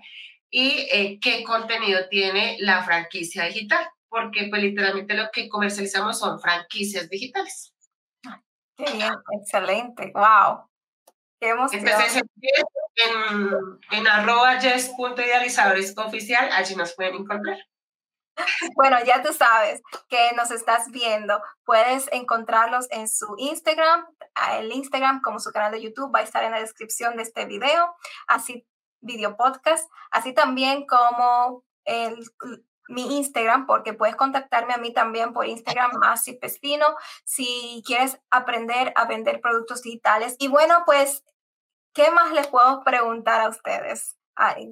[0.49, 6.39] y eh, qué contenido tiene la franquicia digital, porque pues literalmente lo que comercializamos son
[6.39, 7.74] franquicias digitales.
[8.77, 10.67] Qué bien, excelente, wow.
[11.39, 11.85] Qué emoción.
[12.95, 17.57] en, en arroba yes.idealizadores oficial, allí nos pueden encontrar.
[18.75, 21.41] Bueno, ya tú sabes que nos estás viendo.
[21.63, 24.05] Puedes encontrarlos en su Instagram.
[24.59, 27.45] El Instagram, como su canal de YouTube, va a estar en la descripción de este
[27.45, 27.95] video,
[28.27, 28.67] así
[29.01, 32.17] video podcast, así también como el,
[32.87, 36.85] mi Instagram, porque puedes contactarme a mí también por Instagram, Masi Pestino,
[37.23, 40.35] si quieres aprender a vender productos digitales.
[40.39, 41.23] Y bueno, pues,
[41.93, 44.17] ¿qué más les puedo preguntar a ustedes?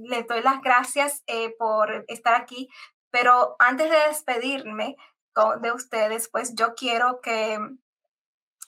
[0.09, 2.69] les doy las gracias eh, por estar aquí,
[3.11, 4.97] pero antes de despedirme
[5.61, 7.57] de ustedes, pues yo quiero que,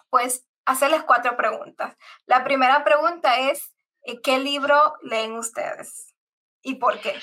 [0.10, 1.96] pues, hacerles cuatro preguntas.
[2.26, 6.14] La primera pregunta es, eh, ¿qué libro leen ustedes?
[6.62, 7.20] ¿Y por qué?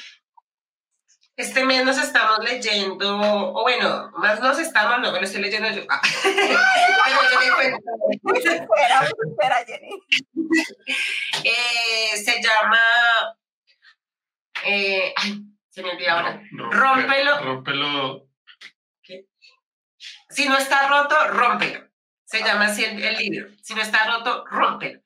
[1.35, 5.71] Este mes nos estamos leyendo, o bueno, más nos estamos, no me lo estoy leyendo
[5.71, 5.83] yo.
[5.89, 6.01] Ah.
[6.23, 9.91] Pero yo espera, espera, Jenny.
[11.45, 12.79] Eh, se llama.
[14.65, 16.43] Eh, ay, se me olvidó ahora.
[16.53, 17.41] Rómpelo.
[17.41, 18.29] Rómpelo.
[19.03, 19.27] ¿Qué?
[20.29, 21.92] Si no está roto, rómpelo.
[22.33, 23.51] Se llama así el, libro.
[23.61, 25.03] Si no está roto, rómpelo.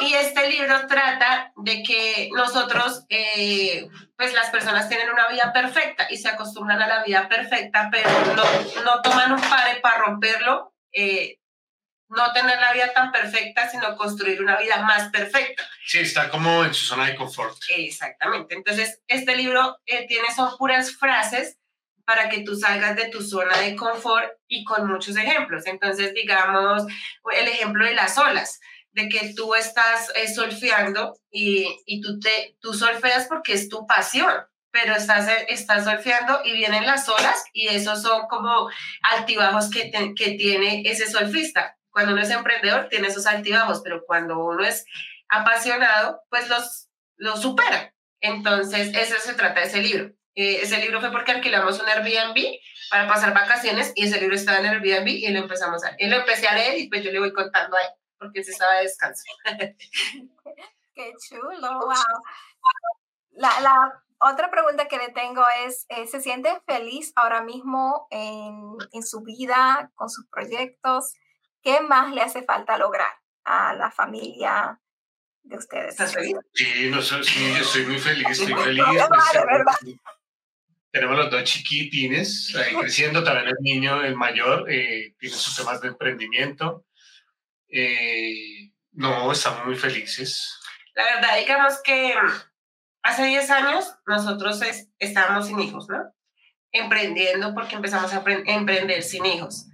[0.00, 6.06] Y este libro trata de que nosotros, eh, pues las personas tienen una vida perfecta
[6.08, 10.72] y se acostumbran a la vida perfecta, pero no, no toman un pare para romperlo,
[10.92, 11.40] eh,
[12.08, 15.62] no tener la vida tan perfecta, sino construir una vida más perfecta.
[15.84, 17.54] Sí, está como en su zona de confort.
[17.68, 18.54] Exactamente.
[18.54, 21.58] Entonces, este libro eh, tiene, son puras frases
[22.04, 25.66] para que tú salgas de tu zona de confort y con muchos ejemplos.
[25.66, 26.84] Entonces, digamos,
[27.34, 28.60] el ejemplo de las olas,
[28.92, 33.86] de que tú estás eh, solfeando y, y, tú, te, tú solfeas porque es tu
[33.86, 34.32] pasión,
[34.70, 38.68] pero estás, eh, estás solfeando y vienen las olas y esos son como
[39.02, 41.76] altibajos que, que tiene ese solfista.
[41.90, 44.84] Cuando uno es emprendedor tiene esos altibajos, pero cuando uno es
[45.28, 47.94] apasionado, pues los, los supera.
[48.20, 50.12] Entonces, eso se trata de ese libro.
[50.34, 52.58] Eh, ese libro fue porque alquilamos un Airbnb
[52.90, 56.16] para pasar vacaciones y ese libro estaba en Airbnb y lo empezamos a, y lo
[56.16, 58.82] empecé a leer y pues yo le voy contando a él porque se estaba de
[58.82, 59.24] descanso.
[60.94, 61.94] Qué chulo, wow.
[63.32, 68.76] La, la, otra pregunta que le tengo es, eh, ¿se siente feliz ahora mismo en,
[68.92, 71.14] en su vida, con sus proyectos?
[71.62, 73.12] ¿Qué más le hace falta lograr
[73.44, 74.78] a la familia,
[75.44, 75.90] de ustedes.
[75.90, 76.36] ¿Estás feliz?
[76.54, 78.84] Sí, no, sí, yo estoy muy feliz, estoy feliz.
[80.92, 85.80] Tenemos los dos chiquitines ahí creciendo, también el niño, el mayor, eh, tiene sus temas
[85.80, 86.84] de emprendimiento.
[87.70, 90.60] Eh, no, estamos muy felices.
[90.94, 92.14] La verdad, digamos que
[93.02, 94.60] hace 10 años nosotros
[94.98, 96.14] estábamos sin hijos, ¿no?
[96.72, 99.68] Emprendiendo porque empezamos a emprender sin hijos.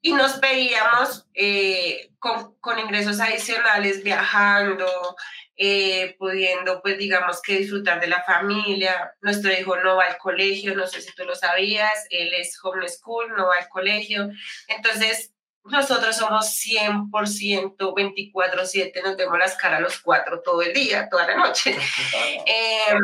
[0.00, 5.16] Y nos veíamos eh, con, con, ingresos adicionales, viajando,
[5.56, 9.14] eh, pudiendo, pues digamos que disfrutar de la familia.
[9.20, 13.34] Nuestro hijo no va al colegio, no sé si tú lo sabías, él es homeschool,
[13.36, 14.30] no va al colegio.
[14.68, 15.32] Entonces,
[15.64, 21.36] nosotros somos 100%, 24/7, nos vemos las caras los cuatro todo el día, toda la
[21.36, 21.76] noche.
[22.46, 22.94] eh,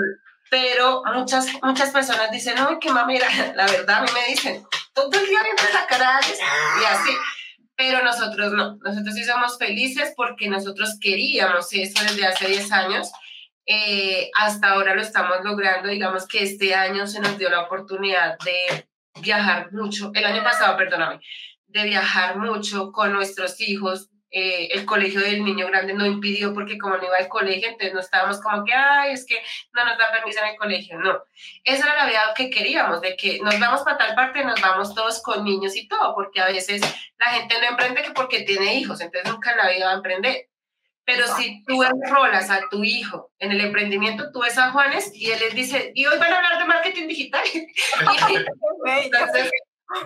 [0.50, 5.10] pero muchas, muchas personas dicen, no, qué mamera, la verdad a mí me dicen, todo
[5.12, 6.20] el día viendo la cara
[6.80, 7.10] y así
[7.78, 13.12] pero nosotros no, nosotros sí somos felices porque nosotros queríamos eso desde hace 10 años.
[13.66, 18.36] Eh, hasta ahora lo estamos logrando, digamos que este año se nos dio la oportunidad
[18.40, 18.88] de
[19.20, 21.20] viajar mucho, el año pasado, perdóname,
[21.68, 26.76] de viajar mucho con nuestros hijos, eh, el colegio del niño grande no impidió porque
[26.76, 29.38] como no iba al colegio, entonces no estábamos como que, ay, es que
[29.72, 31.22] no nos da permiso en el colegio, no.
[31.64, 34.94] Esa era la vida que queríamos, de que nos vamos para tal parte, nos vamos
[34.94, 36.82] todos con niños y todo, porque a veces
[37.18, 39.96] la gente no emprende que porque tiene hijos, entonces nunca en la vida va a
[39.96, 40.48] emprender.
[41.06, 45.30] Pero si tú enrolas a tu hijo en el emprendimiento, tú ves a Juanes y
[45.30, 47.44] él les dice, y hoy van a hablar de marketing digital.
[48.84, 49.50] entonces,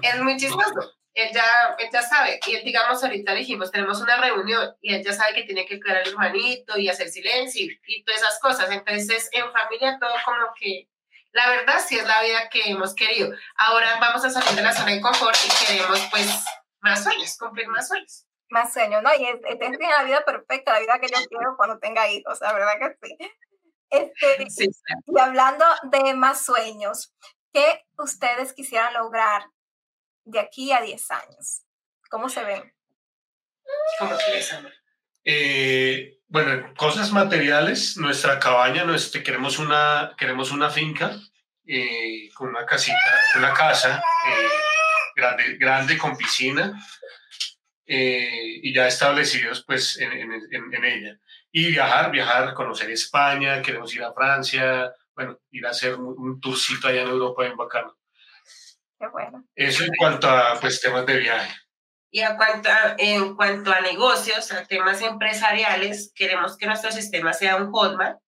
[0.00, 4.16] es muy chistoso él ya, él ya sabe, y él, digamos, ahorita dijimos, tenemos una
[4.16, 8.04] reunión y él ya sabe que tiene que cuidar al hermanito y hacer silencio y,
[8.04, 8.70] todas esas cosas.
[8.70, 10.88] Entonces, en familia todo como que,
[11.32, 13.30] la verdad sí es la vida que hemos querido.
[13.56, 16.44] Ahora vamos a salir de la zona de confort y queremos pues
[16.80, 18.26] más sueños, cumplir más sueños.
[18.50, 19.10] Más sueños, ¿no?
[19.14, 19.38] Y es,
[19.80, 23.16] la vida perfecta, la vida que yo quiero cuando tenga hijos, la verdad que sí.
[23.88, 24.70] Este, sí, sí.
[25.06, 27.14] Y hablando de más sueños,
[27.52, 29.46] ¿qué ustedes quisieran lograr
[30.24, 31.62] de aquí a 10 años?
[32.10, 32.72] ¿Cómo se ven?
[33.98, 34.16] ¿Cómo
[35.24, 41.16] eh, bueno, cosas materiales, nuestra cabaña, nuestra, queremos, una, queremos una finca
[41.66, 42.98] eh, con una casita,
[43.36, 44.48] una casa eh,
[45.14, 46.72] grande, grande con piscina
[47.84, 51.18] y ya establecidos pues en, ella.
[51.50, 56.40] Y viajar, viajar, conocer España, queremos ir a Francia, bueno, ir a hacer un, un
[56.40, 57.96] tourcito allá en Europa en bacano
[59.10, 59.44] bueno.
[59.54, 61.54] Eso en cuanto a pues, temas de viaje.
[62.10, 67.56] Y a cuanto en cuanto a negocios, a temas empresariales, queremos que nuestro sistema sea
[67.56, 68.18] un Hotmart,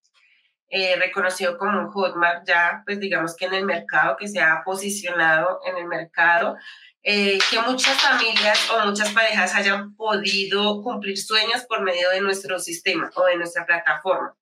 [0.70, 4.62] eh, reconocido como un Hotmart ya, pues digamos que en el mercado, que se ha
[4.64, 6.57] posicionado en el mercado,
[7.03, 12.59] eh, que muchas familias o muchas parejas hayan podido cumplir sueños por medio de nuestro
[12.59, 14.35] sistema o de nuestra plataforma.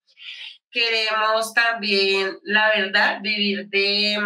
[0.71, 4.17] Queremos también, la verdad, vivir de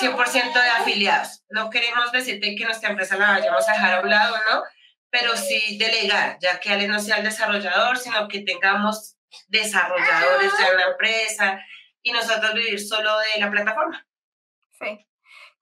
[0.00, 1.44] 100% mm, de afiliados.
[1.48, 4.62] No queremos decirte que nuestra empresa la vayamos a dejar a un lado, ¿no?
[5.10, 9.16] Pero sí delegar, ya que Ale no sea el desarrollador, sino que tengamos
[9.48, 11.60] desarrolladores de una empresa
[12.02, 14.06] y nosotros vivir solo de la plataforma.
[14.78, 15.06] Sí,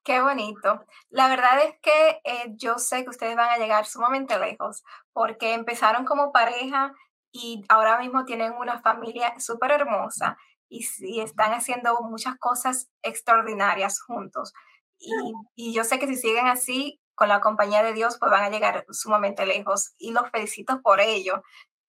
[0.04, 0.84] qué bonito.
[1.10, 5.54] La verdad es que eh, yo sé que ustedes van a llegar sumamente lejos porque
[5.54, 6.92] empezaron como pareja
[7.32, 10.36] y ahora mismo tienen una familia súper hermosa
[10.68, 14.52] y, y, están haciendo muchas cosas extraordinarias juntos.
[14.98, 15.10] Y,
[15.54, 18.50] y yo sé que si siguen así, con la compañía de Dios, pues van a
[18.50, 21.42] llegar sumamente lejos y los felicito por ello.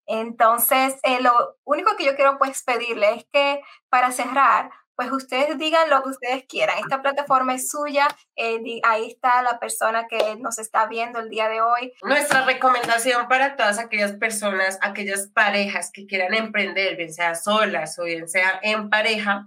[0.06, 3.60] Entonces, eh, lo único que yo quiero pues pedirle es que
[3.90, 6.78] para cerrar, pues ustedes digan lo que ustedes quieran.
[6.78, 11.48] Esta plataforma es suya, eh, ahí está la persona que nos está viendo el día
[11.48, 11.92] de hoy.
[12.02, 18.04] Nuestra recomendación para todas aquellas personas, aquellas parejas que quieran emprender, bien sea solas o
[18.04, 19.44] bien sea en pareja,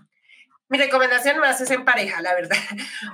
[0.69, 2.57] mi recomendación más es en pareja, la verdad,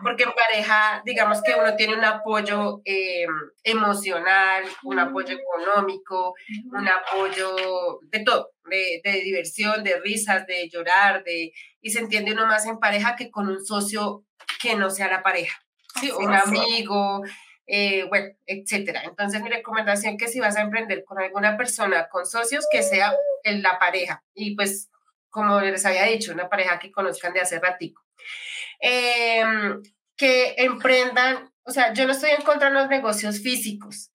[0.03, 3.25] porque en pareja, digamos que uno tiene un apoyo eh,
[3.63, 6.35] emocional, un apoyo económico,
[6.71, 12.45] un apoyo de todo, de, diversión, de risas, de llorar, de, y se entiende uno
[12.45, 14.25] más en pareja que con un socio
[14.61, 15.57] que no sea la pareja,
[16.01, 16.11] ¿sí?
[16.11, 17.21] un amigo,
[17.67, 19.03] eh, bueno, etcétera.
[19.05, 22.83] Entonces, mi recomendación es que si vas a emprender con alguna persona, con socios, que
[22.83, 24.23] sea en la pareja.
[24.33, 24.89] Y pues
[25.35, 28.01] como les había dicho, una pareja que conozcan de hace ratico.
[28.79, 29.83] Em,
[30.15, 34.13] que emprendan, o sea, yo no estoy en contra de los negocios físicos,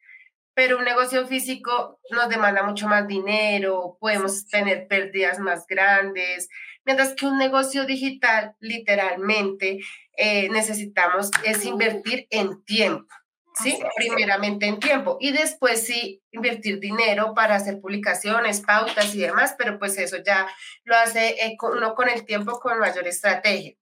[0.55, 6.49] pero un negocio físico nos demanda mucho más dinero, podemos tener pérdidas más grandes,
[6.87, 9.79] mientras que un negocio digital, literalmente,
[10.17, 13.15] eh, necesitamos es invertir en tiempo.
[13.55, 13.79] ¿Sí?
[13.97, 19.79] Primeramente en tiempo y después sí invertir dinero para hacer publicaciones, pautas y demás, pero
[19.79, 20.49] pues eso ya
[20.85, 23.75] lo hace eh, uno con el tiempo con mayor estrategia.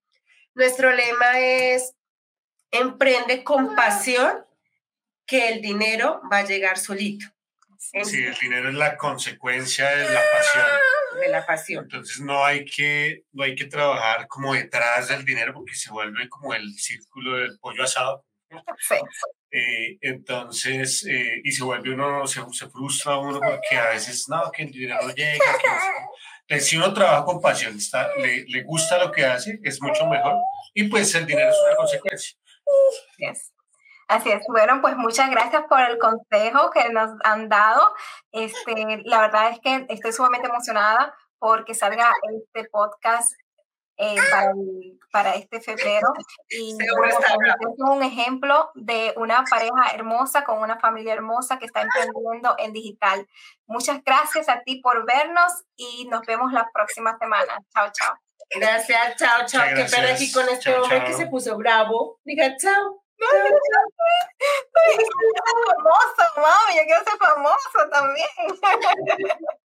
[0.55, 1.95] Nuestro lema es
[2.71, 4.45] emprende con pasión
[5.27, 7.27] que el dinero va a llegar solito.
[7.79, 10.67] Sí, el dinero es la consecuencia de la pasión.
[11.21, 11.85] De la pasión.
[11.85, 16.29] Entonces no hay que, no hay que trabajar como detrás del dinero porque se vuelve
[16.29, 18.27] como el círculo del pollo asado.
[18.81, 18.97] Sí.
[19.51, 24.51] Eh, entonces, eh, y se vuelve uno, se, se, frustra uno porque a veces, no,
[24.53, 25.45] que el dinero no llega.
[26.47, 30.07] Que si uno trabaja con pasión, está, le, le, gusta lo que hace, es mucho
[30.07, 30.35] mejor
[30.75, 32.39] y pues el dinero es una consecuencia.
[34.09, 34.43] Así es.
[34.49, 37.95] Bueno, pues muchas gracias por el consejo que nos han dado.
[38.33, 43.35] Este, la verdad es que estoy sumamente emocionada porque salga este podcast
[43.99, 44.53] eh, para,
[45.13, 46.09] para, este febrero.
[46.51, 52.55] Y es un ejemplo de una pareja hermosa con una familia hermosa que está emprendiendo
[52.59, 53.27] en digital.
[53.67, 57.59] Muchas gracias a ti por vernos y nos vemos la próxima semana.
[57.75, 58.17] Chao, chao.
[58.55, 59.67] Gracias, chao, chao.
[59.75, 62.19] Qué pena aquí con este hombre que se puso bravo.
[62.25, 63.03] Diga chao.
[63.19, 63.41] No, Soy
[65.67, 68.29] famoso, mami, yo quiero ser famoso también.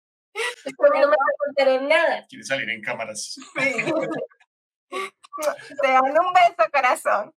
[0.64, 2.26] Después no me nada.
[2.28, 3.35] Quiere salir en cámaras.
[3.35, 3.85] Sí.
[5.83, 7.35] Te mando un beso, corazón.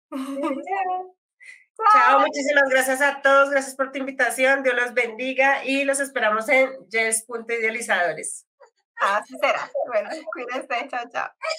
[1.92, 6.48] Chao, muchísimas gracias a todos, gracias por tu invitación, Dios los bendiga y los esperamos
[6.50, 8.46] en Yes.idealizadores.
[8.98, 9.72] Así será.
[9.88, 11.30] Bueno, cuídense, chao, chao.